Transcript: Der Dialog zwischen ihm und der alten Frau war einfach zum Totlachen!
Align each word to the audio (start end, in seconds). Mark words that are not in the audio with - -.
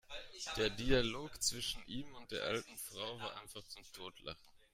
Der 0.57 0.71
Dialog 0.71 1.29
zwischen 1.43 1.83
ihm 1.85 2.11
und 2.15 2.31
der 2.31 2.43
alten 2.45 2.75
Frau 2.75 3.19
war 3.19 3.39
einfach 3.39 3.61
zum 3.67 3.83
Totlachen! 3.93 4.49